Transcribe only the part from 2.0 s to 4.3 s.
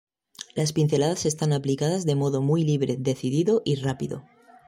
de modo muy libre, decidido y rápido.